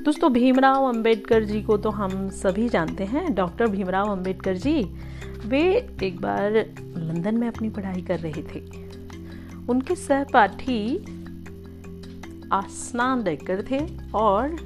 [0.00, 4.82] दोस्तों, भीमराव अंबेडकर जी को तो हम सभी जानते हैं, डॉक्टर भीमराव अंबेडकर जी।
[5.46, 5.60] वे
[6.02, 6.52] एक बार
[6.96, 8.60] लंदन में अपनी पढ़ाई कर रहे थे।
[9.68, 10.96] उनके सहपाठी
[12.52, 13.80] आसना लेकर थे
[14.14, 14.56] और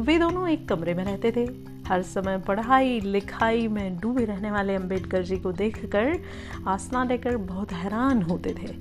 [0.00, 1.44] वे दोनों एक कमरे में रहते थे।
[1.88, 6.18] हर समय पढ़ाई, लिखाई में डूबे रहने वाले अंबेडकर जी को देखकर
[6.66, 8.74] आसना लेकर बहुत हैरान होते थे।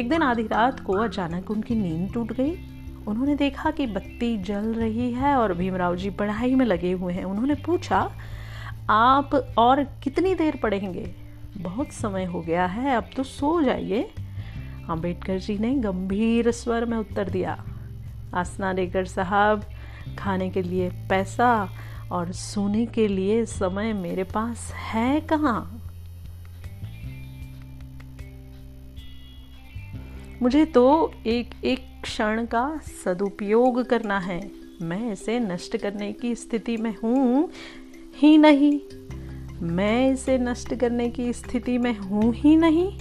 [0.00, 2.56] एक दिन आधी रात को अचानक उनकी नींद टूट गई।
[3.08, 7.24] उन्होंने देखा कि बत्ती जल रही है और भीमराव जी पढ़ाई में लगे हुए हैं।
[7.24, 8.10] उन्होंने पूछा,
[8.90, 11.14] आप और कितनी देर पढ़ेंगे?
[11.56, 14.02] बहुत समय हो गया है, अब तो सो जाइए।
[14.90, 17.62] अंबेडकर जी ने गंभीर स्वर में उत्तर दिया,
[18.34, 19.64] आसना लेकर साहब,
[20.18, 21.68] खाने के लिए पैसा
[22.12, 25.83] और सोने के लिए समय मेरे पास है कहाँ?
[30.42, 34.50] मुझे तो एक एक क्षण का सदुपयोग करना है।
[34.82, 37.50] मैं इसे नष्ट करने की स्थिति में हूँ
[38.16, 38.80] ही नहीं।
[39.62, 42.98] मैं इसे नष्ट करने की स्थिति में हूँ ही नहीं।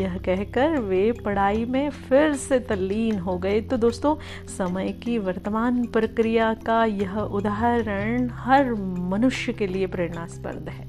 [0.00, 5.84] यह कहकर वे पढ़ाई में फिर से तल्लीन हो गए। तो दोस्तों, समय की वर्तमान
[5.86, 10.88] प्रक्रिया का यह उदाहरण हर मनुष्य के लिए प्रेरणास्पद है।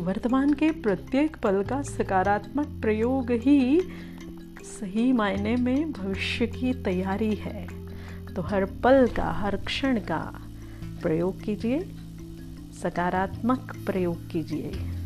[0.00, 3.80] वर्तमान के प्रत्येक पल का सकारात्मक प्रयोग ही
[4.80, 7.66] सही मायने में भविष्य की तैयारी है।
[8.34, 10.40] तो हर पल का, हर क्षण का
[11.02, 11.80] प्रयोग कीजिए,
[12.82, 14.97] सकारात्मक प्रयोग कीजिए।